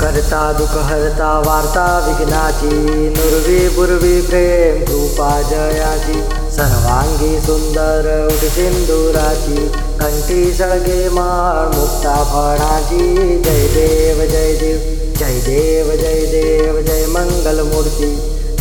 [0.00, 2.68] करता दुःख हरता वार्ता विघ्नाची,
[3.08, 9.68] नुरवी बुरवी प्रेम कृपा जयाची, सर्वांगी सुंदर उठ सिंदुराची
[10.00, 11.66] कंठी सळगे माळ
[12.06, 12.98] मुक्ता जी,
[13.42, 14.78] जय देव जय देव
[15.18, 18.10] जय देव जय देव, जय मंगल मूर्ति।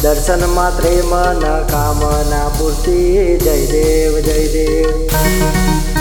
[0.01, 5.94] दर्शन मात्रे मन, कामना पूर्ति, जय देव जय देव।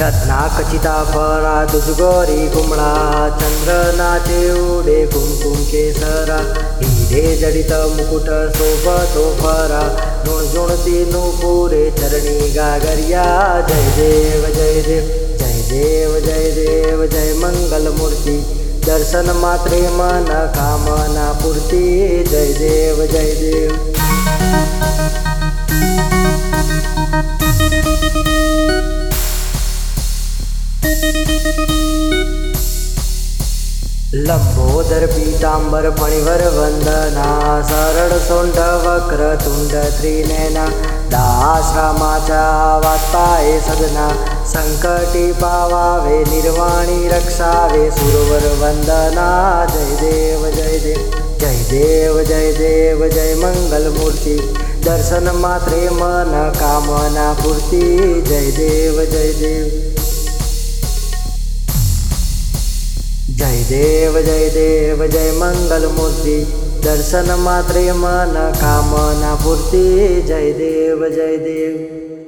[0.00, 2.92] रत्नाकचिता फरा दुजगोरी कुमळा
[3.40, 6.38] चंद्रनाचे उडे कुमकुम केसरा
[6.82, 9.82] हिरे जडित मुकुट सोबतो फरा
[10.24, 13.24] झुणझुणती नुपुरे चरणी गागरिया
[13.68, 15.06] जय देव जय देव
[15.40, 18.38] जय देव जय देव जय मंगल मूर्ती
[18.86, 21.84] दर्शन मात्रे मन कामना पूर्ती
[22.30, 23.70] जय देव जय देव।
[34.14, 37.28] लभोदर पीताम्बरपणिवरवन्दना
[37.68, 40.64] सरळसौण्डवक्रतुण्डत्रिनैना
[42.84, 44.06] वात्ताये सदना
[44.52, 49.28] सङ्कटिपावावे निर्वाणी रक्षावे सुरोवर वन्दना
[49.72, 51.00] जय देव जय देव
[51.40, 54.36] जय देव जय देव जय मङ्गलमूर्ति
[54.88, 57.84] दर्शनमात्रे मन कामनापूर्ति
[58.28, 59.66] जय देव जय देव।
[63.42, 66.36] जय देव जय देव जय मंगल मूर्ती
[66.84, 69.82] दर्शन मात्रे मन कामना पूर्ती
[70.22, 72.21] जय देव जय देव